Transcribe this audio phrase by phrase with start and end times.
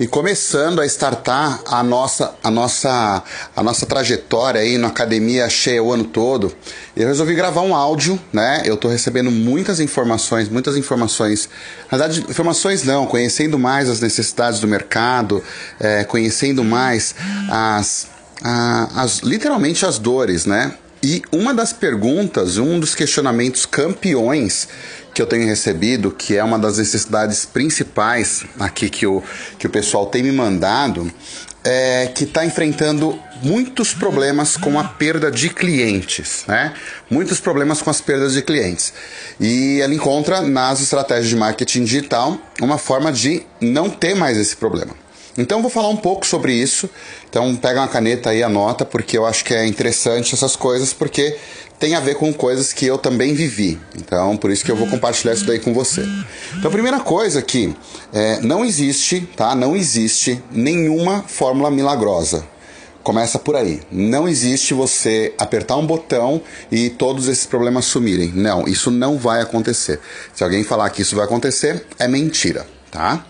[0.00, 3.22] e começando a startar a nossa, a nossa,
[3.54, 6.50] a nossa trajetória aí na academia cheia o ano todo,
[6.96, 8.62] eu resolvi gravar um áudio, né?
[8.64, 11.50] Eu estou recebendo muitas informações, muitas informações.
[11.92, 15.44] Na verdade, informações não, conhecendo mais as necessidades do mercado,
[15.78, 17.14] é, conhecendo mais
[17.50, 18.06] as,
[18.96, 20.72] as, literalmente as dores, né?
[21.02, 24.68] E uma das perguntas, um dos questionamentos campeões
[25.14, 29.22] que eu tenho recebido, que é uma das necessidades principais aqui que o,
[29.58, 31.10] que o pessoal tem me mandado,
[31.64, 36.74] é que está enfrentando muitos problemas com a perda de clientes, né?
[37.10, 38.92] Muitos problemas com as perdas de clientes.
[39.38, 44.56] E ela encontra nas estratégias de marketing digital uma forma de não ter mais esse
[44.56, 44.94] problema.
[45.38, 46.88] Então vou falar um pouco sobre isso.
[47.28, 51.36] Então pega uma caneta aí anota, porque eu acho que é interessante essas coisas, porque
[51.80, 53.80] tem a ver com coisas que eu também vivi.
[53.96, 56.04] Então, por isso que eu vou compartilhar isso daí com você.
[56.58, 57.74] Então, a primeira coisa que
[58.12, 59.54] é, não existe, tá?
[59.54, 62.44] Não existe nenhuma fórmula milagrosa.
[63.02, 63.80] Começa por aí.
[63.90, 68.30] Não existe você apertar um botão e todos esses problemas sumirem.
[68.34, 69.98] Não, isso não vai acontecer.
[70.34, 73.24] Se alguém falar que isso vai acontecer, é mentira, tá?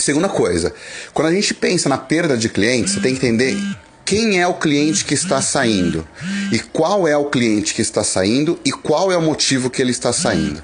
[0.00, 0.72] Segunda coisa,
[1.12, 3.56] quando a gente pensa na perda de clientes, você tem que entender
[4.04, 6.06] quem é o cliente que está saindo
[6.50, 9.92] e qual é o cliente que está saindo e qual é o motivo que ele
[9.92, 10.60] está saindo.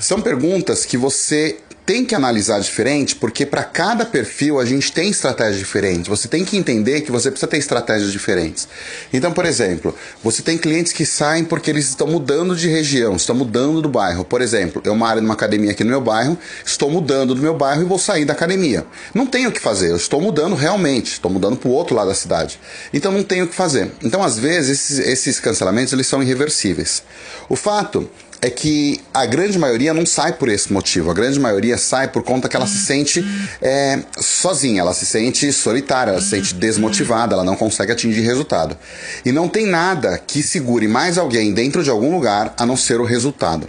[0.00, 1.58] São perguntas que você
[1.88, 6.06] tem que analisar diferente, porque para cada perfil a gente tem estratégias diferentes.
[6.06, 8.68] Você tem que entender que você precisa ter estratégias diferentes.
[9.10, 13.34] Então, por exemplo, você tem clientes que saem porque eles estão mudando de região, estão
[13.34, 14.22] mudando do bairro.
[14.22, 17.80] Por exemplo, eu moro numa academia aqui no meu bairro, estou mudando do meu bairro
[17.80, 18.84] e vou sair da academia.
[19.14, 22.08] Não tenho o que fazer, eu estou mudando realmente, estou mudando para o outro lado
[22.08, 22.60] da cidade.
[22.92, 23.90] Então não tenho o que fazer.
[24.04, 27.02] Então, às vezes, esses, esses cancelamentos eles são irreversíveis.
[27.48, 31.10] O fato é que a grande maioria não sai por esse motivo.
[31.10, 33.24] A grande maioria sai por conta que ela se sente
[33.62, 38.76] é, sozinha, ela se sente solitária, ela se sente desmotivada, ela não consegue atingir resultado.
[39.24, 43.00] E não tem nada que segure mais alguém dentro de algum lugar a não ser
[43.00, 43.68] o resultado.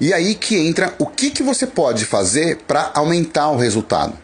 [0.00, 4.14] E aí que entra o que, que você pode fazer para aumentar o resultado.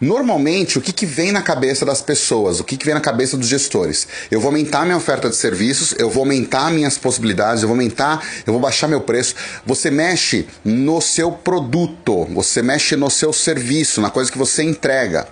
[0.00, 3.34] Normalmente, o que, que vem na cabeça das pessoas, o que, que vem na cabeça
[3.34, 4.06] dos gestores?
[4.30, 8.22] Eu vou aumentar minha oferta de serviços, eu vou aumentar minhas possibilidades, eu vou aumentar,
[8.46, 9.34] eu vou baixar meu preço.
[9.64, 15.26] Você mexe no seu produto, você mexe no seu serviço, na coisa que você entrega.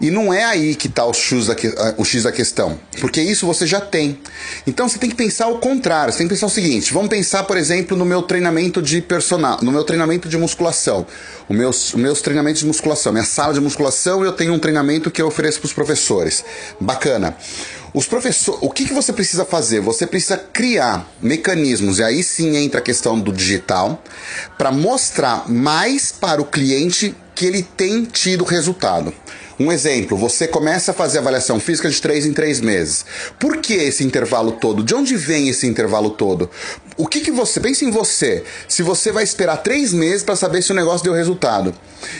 [0.00, 3.64] E não é aí que está o, da, o X da questão, porque isso você
[3.64, 4.18] já tem.
[4.66, 7.44] Então você tem que pensar o contrário, você tem que pensar o seguinte: vamos pensar,
[7.44, 11.06] por exemplo, no meu treinamento de personal, no meu treinamento de musculação,
[11.48, 15.20] os meus, meus treinamentos de musculação, minha sala de musculação eu tenho um treinamento que
[15.20, 16.44] eu ofereço para os professores.
[16.80, 17.36] Bacana.
[17.92, 19.80] Os professores, o que, que você precisa fazer?
[19.80, 24.02] Você precisa criar mecanismos, e aí sim entra a questão do digital,
[24.56, 29.12] para mostrar mais para o cliente que ele tem tido resultado.
[29.60, 33.04] Um exemplo, você começa a fazer avaliação física de 3 em 3 meses.
[33.38, 34.82] Por que esse intervalo todo?
[34.82, 36.48] De onde vem esse intervalo todo?
[36.96, 37.60] O que, que você.
[37.60, 38.42] Pense em você.
[38.66, 41.74] Se você vai esperar 3 meses para saber se o negócio deu resultado.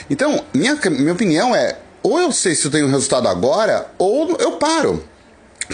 [0.07, 4.51] Então, minha, minha opinião é: ou eu sei se eu tenho resultado agora, ou eu
[4.51, 5.03] paro.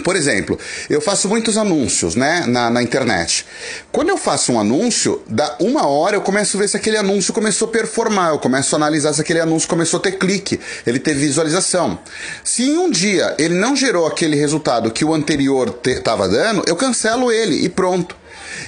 [0.02, 3.44] Por exemplo, eu faço muitos anúncios né, na, na, internet.
[3.90, 7.32] Quando eu faço um anúncio, da uma hora eu começo a ver se aquele anúncio
[7.32, 10.98] começou a performar, eu começo a analisar se aquele anúncio começou a ter clique, ele
[10.98, 11.98] teve visualização.
[12.44, 16.76] Se em um dia ele não gerou aquele resultado que o anterior estava dando, eu
[16.76, 18.16] cancelo ele e pronto.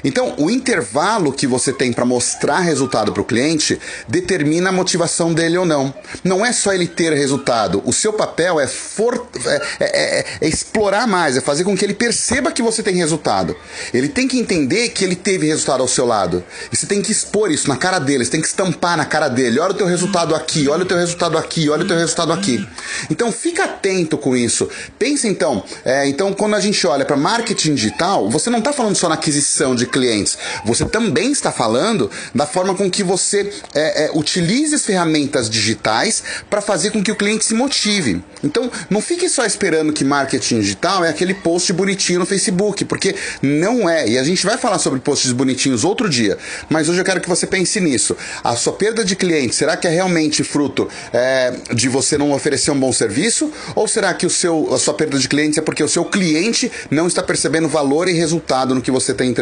[0.05, 5.33] Então, o intervalo que você tem para mostrar resultado para o cliente determina a motivação
[5.33, 5.93] dele ou não.
[6.23, 7.83] Não é só ele ter resultado.
[7.85, 11.85] O seu papel é, for, é, é, é, é explorar mais, é fazer com que
[11.85, 13.57] ele perceba que você tem resultado.
[13.93, 16.45] Ele tem que entender que ele teve resultado ao seu lado.
[16.73, 19.29] E você tem que expor isso na cara dele, você tem que estampar na cara
[19.29, 19.59] dele.
[19.61, 22.67] Olha o teu resultado aqui, olha o teu resultado aqui, olha o teu resultado aqui.
[23.11, 24.69] Então, fica atento com isso.
[24.99, 28.97] Pensa então, é, então quando a gente olha para marketing digital, você não está falando
[28.97, 30.39] só na aquisição de clientes.
[30.65, 36.23] Você também está falando da forma com que você é, é, utilize as ferramentas digitais
[36.49, 38.23] para fazer com que o cliente se motive.
[38.43, 43.15] Então, não fique só esperando que marketing digital é aquele post bonitinho no Facebook, porque
[43.43, 44.09] não é.
[44.09, 46.39] E a gente vai falar sobre posts bonitinhos outro dia.
[46.69, 48.17] Mas hoje eu quero que você pense nisso.
[48.43, 52.71] A sua perda de clientes, será que é realmente fruto é, de você não oferecer
[52.71, 53.53] um bom serviço?
[53.75, 56.71] Ou será que o seu, a sua perda de clientes é porque o seu cliente
[56.91, 59.40] não está percebendo valor e resultado no que você tem entregado?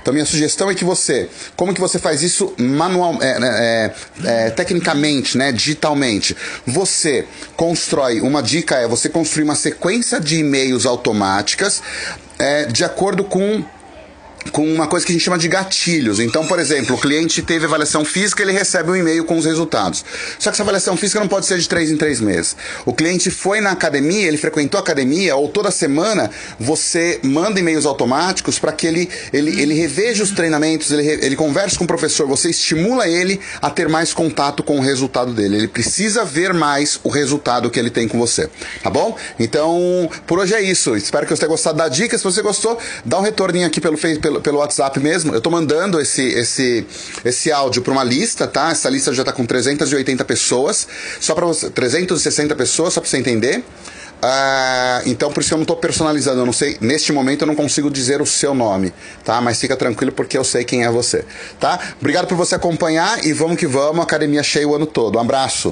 [0.00, 3.94] Então minha sugestão é que você, como que você faz isso manual, é, né, é,
[4.24, 6.36] é, tecnicamente, né, digitalmente?
[6.66, 11.82] Você constrói, uma dica é você construir uma sequência de e-mails automáticas
[12.38, 13.64] é, de acordo com
[14.50, 16.20] com uma coisa que a gente chama de gatilhos.
[16.20, 20.04] Então, por exemplo, o cliente teve avaliação física, ele recebe um e-mail com os resultados.
[20.38, 22.56] Só que essa avaliação física não pode ser de três em três meses.
[22.84, 27.86] O cliente foi na academia, ele frequentou a academia, ou toda semana você manda e-mails
[27.86, 32.26] automáticos para que ele, ele, ele reveja os treinamentos, ele, ele converse com o professor,
[32.26, 35.56] você estimula ele a ter mais contato com o resultado dele.
[35.56, 38.48] Ele precisa ver mais o resultado que ele tem com você.
[38.82, 39.16] Tá bom?
[39.38, 40.96] Então, por hoje é isso.
[40.96, 42.16] Espero que você tenha gostado da dica.
[42.16, 43.96] Se você gostou, dá um retorninho aqui pelo,
[44.36, 45.34] pelo, pelo WhatsApp mesmo.
[45.34, 46.86] Eu tô mandando esse, esse,
[47.24, 48.70] esse áudio para uma lista, tá?
[48.70, 50.86] Essa lista já tá com 380 pessoas.
[51.20, 51.70] Só para você.
[51.70, 53.64] 360 pessoas, só para você entender.
[54.16, 57.54] Uh, então por isso eu não estou personalizando, eu não sei, neste momento eu não
[57.54, 58.90] consigo dizer o seu nome,
[59.22, 59.42] tá?
[59.42, 61.22] Mas fica tranquilo porque eu sei quem é você,
[61.60, 61.78] tá?
[62.00, 65.18] Obrigado por você acompanhar e vamos que vamos, academia cheia o ano todo.
[65.18, 65.64] Um abraço.